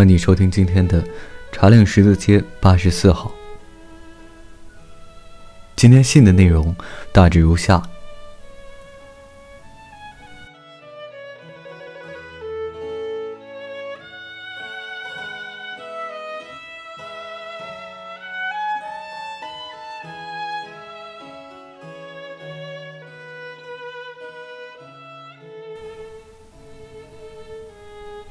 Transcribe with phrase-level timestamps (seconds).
[0.00, 1.04] 欢迎收听今天的
[1.52, 3.30] 茶陵十字街八十四号。
[5.76, 6.74] 今天信的内容
[7.12, 7.82] 大致如下。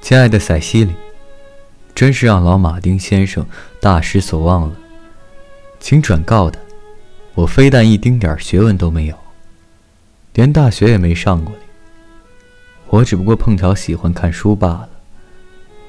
[0.01, 0.95] 亲爱的塞西里，
[1.99, 3.45] 真是让老马丁先生
[3.81, 4.73] 大失所望了。
[5.81, 6.57] 请转告他，
[7.35, 9.17] 我非但一丁点学问都没有，
[10.33, 11.53] 连大学也没上过。
[12.87, 14.89] 我只不过碰巧喜欢看书罢了。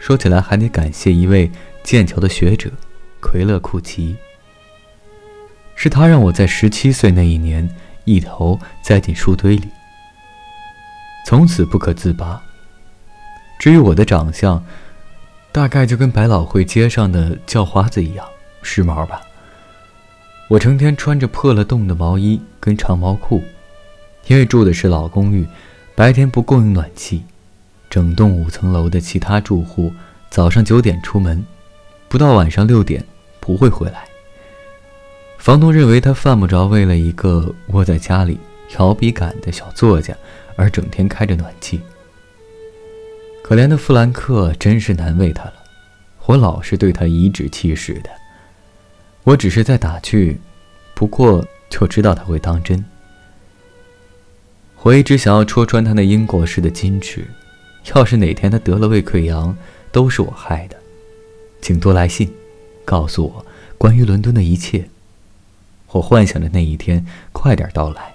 [0.01, 1.49] 说起来，还得感谢一位
[1.85, 2.73] 剑桥的学者
[3.21, 4.17] 奎勒库奇，
[5.77, 7.71] 是他让我在十七岁那一年
[8.05, 9.69] 一头栽进书堆里，
[11.25, 12.43] 从此不可自拔。
[13.61, 14.61] 至于我的长相，
[15.53, 18.27] 大概就跟百老汇街上的叫花子一样
[18.63, 19.21] 时髦吧。
[20.49, 23.43] 我成天穿着破了洞的毛衣跟长毛裤，
[24.27, 25.47] 因为住的是老公寓，
[25.95, 27.23] 白天不供应暖气，
[27.89, 29.93] 整栋五层楼的其他住户
[30.29, 31.45] 早上九点出门，
[32.09, 33.05] 不到晚上六点
[33.39, 34.05] 不会回来。
[35.39, 40.15] 房东认为他犯不着为了一个窝在家里调笔杆的小作家
[40.55, 41.81] 而整天开着暖气。
[43.51, 45.55] 可怜的弗兰克真是难为他了，
[46.27, 48.09] 我老是对他颐指气使的。
[49.25, 50.39] 我只是在打趣，
[50.95, 52.85] 不过就知道他会当真。
[54.83, 57.27] 我一直想要戳穿他那英国式的矜持，
[57.93, 59.57] 要是哪天他得了胃溃疡，
[59.91, 60.77] 都是我害的。
[61.61, 62.33] 请多来信，
[62.85, 63.45] 告诉我
[63.77, 64.89] 关于伦敦的一切。
[65.89, 68.15] 我幻想着那一天快点到来，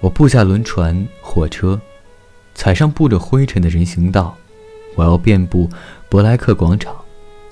[0.00, 1.78] 我步下轮船、火车，
[2.54, 4.38] 踩上布着灰尘的人行道。
[4.94, 5.68] 我要遍布
[6.08, 6.94] 伯莱克广场，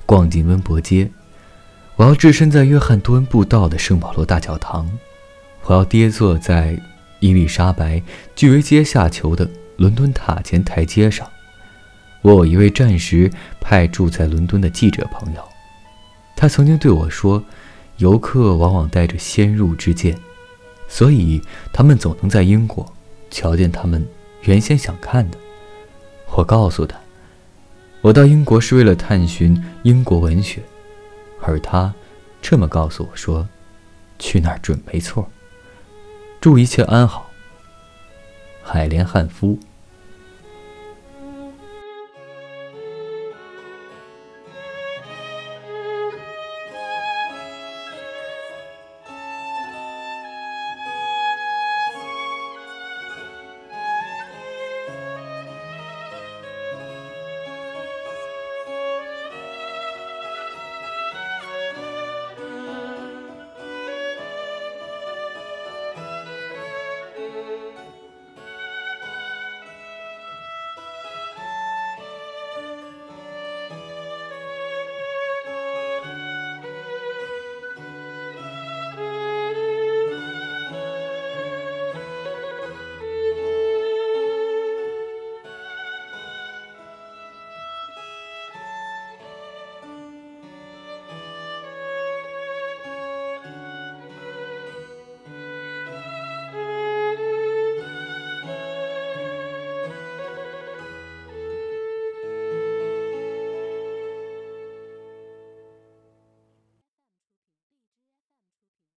[0.06, 1.10] 逛进温伯街。
[1.97, 4.91] 我要置身在约翰多恩布道的圣保罗大教堂。
[5.64, 6.81] 我要跌坐在
[7.20, 8.03] 伊丽莎白
[8.34, 11.28] 据为阶下囚的伦敦塔前台阶上。
[12.22, 15.43] 我有一位暂时派驻在伦敦的记者朋友，
[16.37, 17.43] 他曾经对我说
[17.97, 20.19] ：“游客往往带着先入之见，
[20.87, 21.41] 所以
[21.72, 22.93] 他们总能在英国
[23.31, 24.06] 瞧见他们
[24.43, 25.38] 原先想看的。”
[26.37, 27.00] 我告诉他。
[28.03, 30.62] 我到英国是为了探寻英国文学，
[31.43, 31.93] 而他
[32.41, 33.47] 这么告诉我说
[34.19, 35.28] ：“去那儿准没错。”
[36.41, 37.31] 祝一切安好，
[38.62, 39.59] 海莲汉夫。